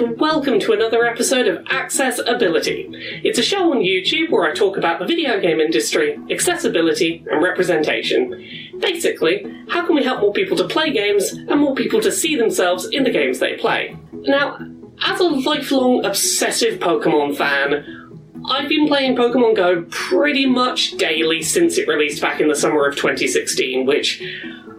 [0.00, 2.88] and welcome to another episode of Access-Ability.
[3.22, 7.40] It's a show on YouTube where I talk about the video game industry, accessibility, and
[7.40, 8.44] representation.
[8.80, 12.34] Basically, how can we help more people to play games and more people to see
[12.34, 13.96] themselves in the games they play?
[14.12, 14.58] Now,
[15.00, 21.78] as a lifelong obsessive Pokemon fan, I've been playing Pokemon Go pretty much daily since
[21.78, 24.20] it released back in the summer of 2016, which,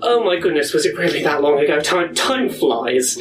[0.02, 1.80] oh my goodness, was it really that long ago?
[1.80, 3.18] Time, time flies.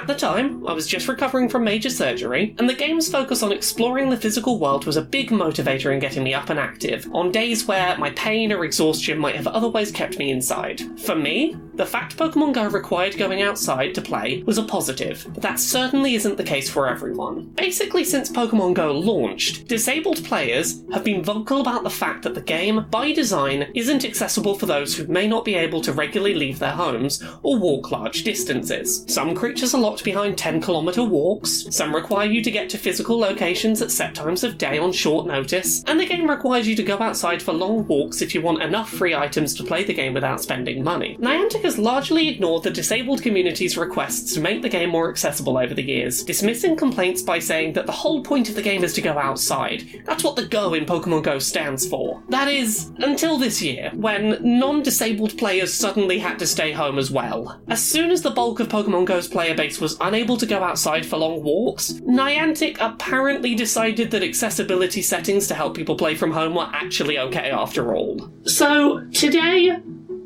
[0.00, 3.52] At the time, I was just recovering from major surgery, and the game's focus on
[3.52, 7.30] exploring the physical world was a big motivator in getting me up and active, on
[7.30, 10.80] days where my pain or exhaustion might have otherwise kept me inside.
[11.00, 15.42] For me, the fact Pokemon Go required going outside to play was a positive, but
[15.42, 17.46] that certainly isn't the case for everyone.
[17.54, 22.40] Basically, since Pokemon Go launched, disabled players have been vocal about the fact that the
[22.40, 26.58] game, by design, isn't accessible for those who may not be able to regularly leave
[26.58, 29.04] their homes or walk large distances.
[29.08, 33.18] Some creatures are locked behind 10 kilometre walks, some require you to get to physical
[33.18, 36.82] locations at set times of day on short notice, and the game requires you to
[36.84, 40.14] go outside for long walks if you want enough free items to play the game
[40.14, 41.16] without spending money.
[41.20, 45.74] Niantic has largely ignored the disabled community's requests to make the game more accessible over
[45.74, 49.00] the years, dismissing complaints by saying that the whole point of the game is to
[49.00, 49.84] go outside.
[50.06, 52.22] That's what the Go in Pokemon Go stands for.
[52.28, 57.10] That is, until this year, when non disabled players suddenly had to stay home as
[57.10, 57.60] well.
[57.66, 61.06] As soon as the bulk of Pokemon Go's player base was unable to go outside
[61.06, 66.54] for long walks, Niantic apparently decided that accessibility settings to help people play from home
[66.54, 68.30] were actually okay after all.
[68.44, 69.76] So, today,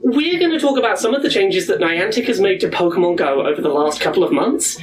[0.05, 3.16] we're going to talk about some of the changes that Niantic has made to Pokemon
[3.16, 4.78] Go over the last couple of months,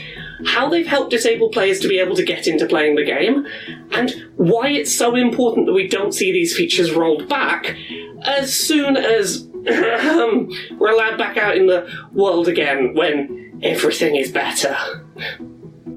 [0.48, 3.46] how they've helped disabled players to be able to get into playing the game,
[3.92, 7.76] and why it's so important that we don't see these features rolled back
[8.24, 9.48] as soon as
[10.02, 14.76] Um, we're allowed back out in the world again when everything is better.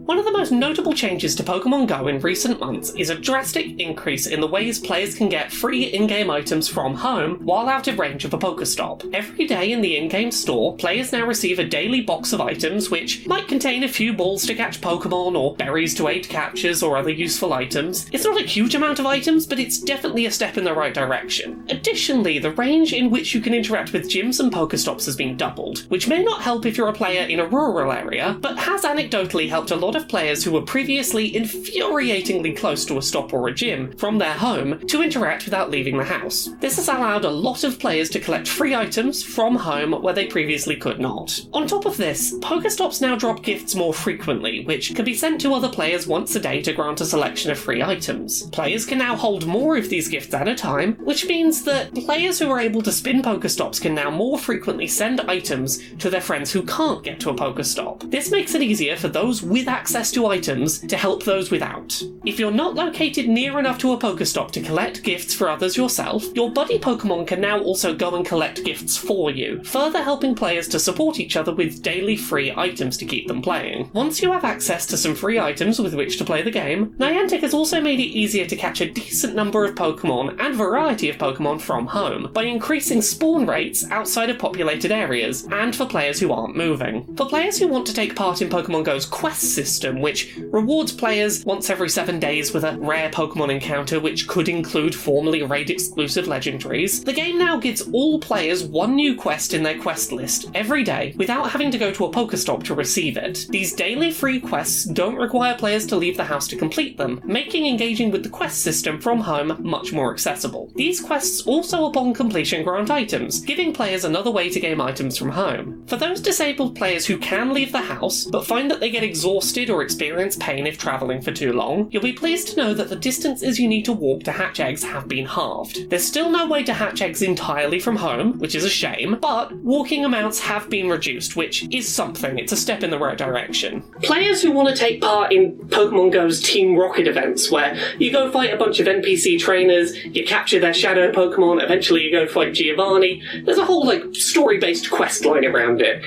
[0.07, 3.81] One of the most notable changes to Pokemon Go in recent months is a drastic
[3.81, 7.89] increase in the ways players can get free in game items from home while out
[7.89, 9.11] of range of a Pokestop.
[9.15, 12.91] Every day in the in game store, players now receive a daily box of items
[12.91, 16.99] which might contain a few balls to catch Pokemon or berries to aid catches or
[16.99, 18.07] other useful items.
[18.13, 20.93] It's not a huge amount of items, but it's definitely a step in the right
[20.93, 21.65] direction.
[21.71, 25.87] Additionally, the range in which you can interact with gyms and Pokestops has been doubled,
[25.89, 29.49] which may not help if you're a player in a rural area, but has anecdotally
[29.49, 33.55] helped a lot of players who were previously infuriatingly close to a stop or a
[33.55, 36.51] gym from their home to interact without leaving the house.
[36.61, 40.27] This has allowed a lot of players to collect free items from home where they
[40.27, 41.41] previously could not.
[41.53, 45.55] On top of this, Pokestops now drop gifts more frequently, which can be sent to
[45.55, 48.49] other players once a day to grant a selection of free items.
[48.51, 52.39] Players can now hold more of these gifts at a time, which means that players
[52.39, 56.53] who are able to spin Pokestops can now more frequently send items to their friends
[56.53, 58.11] who can't get to a Pokestop.
[58.11, 62.03] This makes it easier for those with access to items to help those without.
[62.25, 66.25] If you're not located near enough to a Pokestop to collect gifts for others yourself,
[66.35, 70.69] your buddy Pokemon can now also go and collect gifts for you, further helping players
[70.69, 73.91] to support each other with daily free items to keep them playing.
[73.93, 77.41] Once you have access to some free items with which to play the game, Niantic
[77.41, 81.19] has also made it easier to catch a decent number of Pokemon and variety of
[81.19, 86.33] Pokemon from home by increasing spawn rates outside of populated areas and for players who
[86.33, 87.15] aren't moving.
[87.17, 91.45] For players who want to take part in Pokemon Go's quest system, which rewards players
[91.45, 96.27] once every seven days with a rare Pokemon encounter, which could include formerly raid exclusive
[96.27, 97.05] legendaries.
[97.05, 101.15] The game now gives all players one new quest in their quest list every day
[101.17, 103.47] without having to go to a Pokestop to receive it.
[103.51, 107.67] These daily free quests don't require players to leave the house to complete them, making
[107.67, 110.71] engaging with the quest system from home much more accessible.
[110.77, 115.31] These quests also, upon completion, grant items, giving players another way to gain items from
[115.31, 115.85] home.
[115.87, 119.64] For those disabled players who can leave the house but find that they get exhausted
[119.71, 122.97] or experience pain if travelling for too long, you'll be pleased to know that the
[122.97, 125.91] distances you need to walk to hatch eggs have been halved.
[125.91, 129.53] There's still no way to hatch eggs entirely from home, which is a shame, but
[129.57, 132.39] walking amounts have been reduced, which is something.
[132.39, 133.83] It's a step in the right direction.
[134.03, 138.31] Players who want to take part in Pokemon Go's Team Rocket events, where you go
[138.31, 142.55] fight a bunch of NPC trainers, you capture their shadow Pokemon, eventually you go fight
[142.55, 146.03] Giovanni, there's a whole, like, story based quest line around it.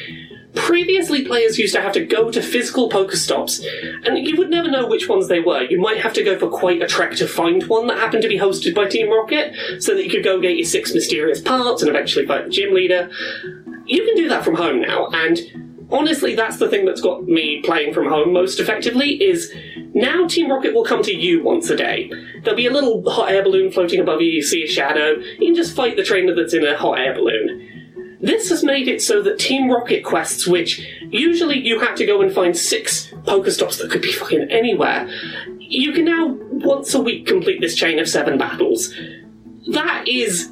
[0.58, 3.64] Previously, players used to have to go to physical Pokestops,
[4.06, 5.64] and you would never know which ones they were.
[5.64, 8.28] You might have to go for quite a trek to find one that happened to
[8.28, 11.82] be hosted by Team Rocket, so that you could go get your six mysterious parts
[11.82, 13.10] and eventually fight the gym leader.
[13.86, 15.40] You can do that from home now, and
[15.92, 19.22] honestly, that's the thing that's got me playing from home most effectively.
[19.24, 19.54] Is
[19.94, 22.12] now Team Rocket will come to you once a day.
[22.44, 24.28] There'll be a little hot air balloon floating above you.
[24.28, 25.14] You see a shadow.
[25.40, 27.77] You can just fight the trainer that's in a hot air balloon.
[28.20, 30.80] This has made it so that Team Rocket quests, which
[31.10, 35.08] usually you had to go and find six Pokestops that could be fucking anywhere,
[35.60, 38.94] you can now once a week complete this chain of seven battles.
[39.72, 40.52] That is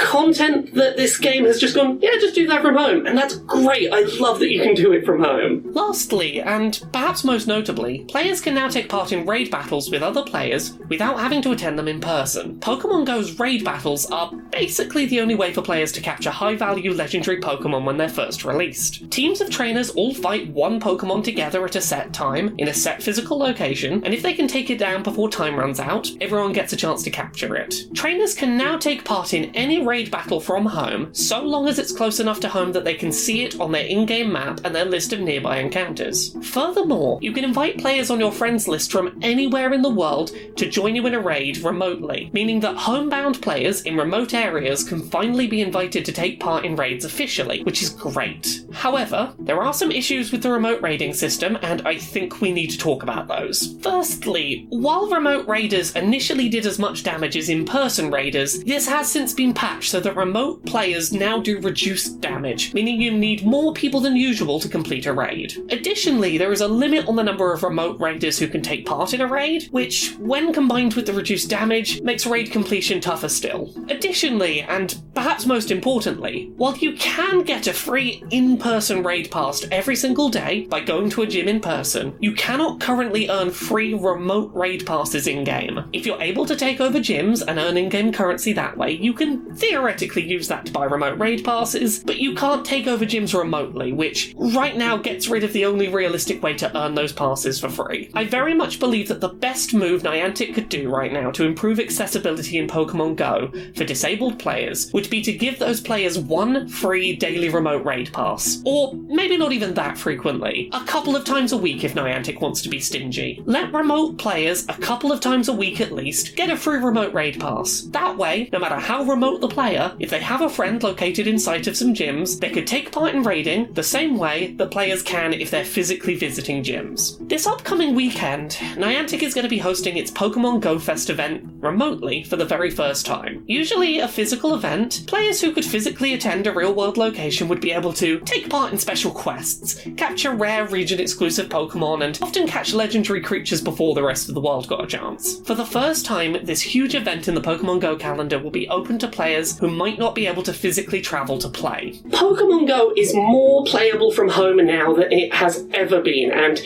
[0.00, 3.06] content that this game has just gone, yeah, just do that from home.
[3.06, 3.92] And that's great.
[3.92, 5.62] I love that you can do it from home.
[5.72, 10.22] Lastly, and perhaps most notably, players can now take part in raid battles with other
[10.22, 12.58] players without having to attend them in person.
[12.60, 16.92] Pokemon Go's raid battles are basically the only way for players to capture high value
[16.92, 19.10] legendary Pokemon when they're first released.
[19.10, 23.02] Teams of trainers all fight one Pokemon together at a set time, in a set
[23.02, 26.72] physical location, and if they can take it down before time runs out, everyone gets
[26.72, 27.74] a chance to capture it.
[27.94, 31.90] Trainers can now take part in any raid battle from home, so long as it's
[31.90, 34.72] close enough to home that they can see it on their in game map and
[34.72, 36.36] their list of nearby encounters.
[36.46, 40.70] Furthermore, you can invite players on your friends list from anywhere in the world to
[40.70, 45.48] join you in a raid remotely, meaning that homebound players in remote areas can finally
[45.48, 48.64] be invited to take part in raids officially, which is great.
[48.72, 52.70] However, there are some issues with the remote raiding system, and I think we need
[52.70, 53.74] to talk about those.
[53.82, 59.10] Firstly, while remote raiders initially did as much damage as in person raiders, this has
[59.10, 63.72] since been patched so that remote players now do reduced damage, meaning you need more
[63.72, 65.56] people than usual to complete a raid.
[65.70, 69.14] Additionally, there is a limit on the number of remote raiders who can take part
[69.14, 73.72] in a raid, which, when combined with the reduced damage, makes raid completion tougher still.
[73.88, 79.64] Additionally, and perhaps most importantly, while you can get a free in person raid pass
[79.70, 83.94] every single day by going to a gym in person, you cannot currently earn free
[83.94, 85.84] remote raid passes in game.
[85.92, 89.12] If you're able to take over gyms and earn in game currency that way, you
[89.12, 93.38] can theoretically use that to buy remote raid passes, but you can't take over gyms
[93.38, 97.60] remotely, which right now gets rid of the only realistic way to earn those passes
[97.60, 98.10] for free.
[98.14, 101.78] I very much believe that the best move Niantic could do right now to improve
[101.78, 107.14] accessibility in Pokemon Go for disabled players would be to give those players one free
[107.14, 108.60] daily remote raid pass.
[108.64, 110.68] Or maybe not even that frequently.
[110.72, 113.40] A couple of times a week if Niantic wants to be stingy.
[113.46, 117.14] Let remote players, a couple of times a week at least, get a free remote
[117.14, 117.82] raid pass.
[117.82, 121.38] That way, no matter how remote the player, if they have a friend located in
[121.38, 125.02] sight of some gyms, they could take part in raiding the same way that players
[125.02, 127.16] can if they're physically visiting gyms.
[127.28, 132.24] This upcoming weekend, Niantic is going to be hosting its Pokemon Go Fest event remotely
[132.24, 133.44] for the very first time.
[133.46, 137.72] Usually a physical event, players who could physically attend a real world location would be
[137.72, 142.72] able to take part in special quests, capture rare region exclusive Pokemon, and often catch
[142.72, 145.40] legendary creatures before the rest of the world got a chance.
[145.40, 148.98] For the first time, this huge event in the Pokemon Go calendar will be open
[148.98, 152.00] to players who might not be able to physically travel to play.
[152.08, 156.60] Pokemon Go is more playable from home now than it has ever been, and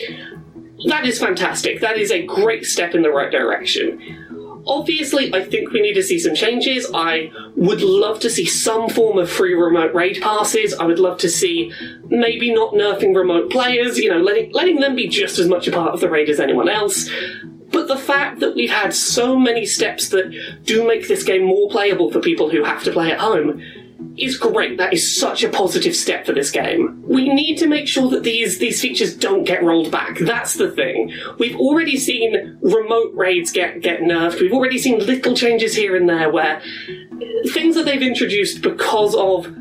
[0.87, 1.81] that is fantastic.
[1.81, 4.21] That is a great step in the right direction.
[4.67, 6.87] Obviously, I think we need to see some changes.
[6.93, 10.73] I would love to see some form of free remote raid passes.
[10.73, 11.71] I would love to see
[12.07, 15.71] maybe not nerfing remote players, you know, letting, letting them be just as much a
[15.71, 17.07] part of the raid as anyone else.
[17.85, 20.33] But the fact that we've had so many steps that
[20.63, 23.61] do make this game more playable for people who have to play at home
[24.17, 24.77] is great.
[24.77, 27.03] That is such a positive step for this game.
[27.07, 30.17] We need to make sure that these these features don't get rolled back.
[30.17, 31.13] That's the thing.
[31.37, 34.41] We've already seen remote raids get get nerfed.
[34.41, 36.63] We've already seen little changes here and there where
[37.49, 39.53] things that they've introduced because of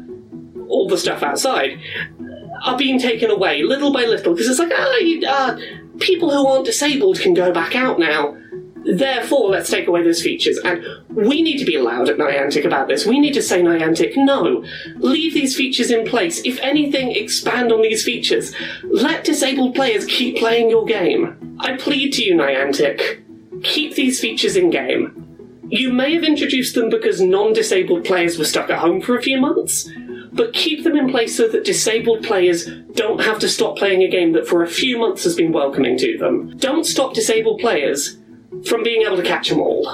[0.71, 1.79] all the stuff outside
[2.65, 5.59] are being taken away little by little because it's like ah, you, uh,
[5.99, 8.37] people who aren't disabled can go back out now.
[8.85, 10.59] Therefore, let's take away those features.
[10.59, 13.07] And we need to be loud at Niantic about this.
[13.07, 14.65] We need to say, Niantic, no,
[14.97, 16.43] leave these features in place.
[16.45, 18.55] If anything, expand on these features.
[18.83, 21.57] Let disabled players keep playing your game.
[21.61, 23.23] I plead to you, Niantic,
[23.63, 25.21] keep these features in game.
[25.69, 29.23] You may have introduced them because non disabled players were stuck at home for a
[29.23, 29.89] few months,
[30.35, 34.09] but keep them in place so that disabled players don't have to stop playing a
[34.09, 36.57] game that for a few months has been welcoming to them.
[36.59, 38.19] Don't stop disabled players
[38.67, 39.87] from being able to catch them all.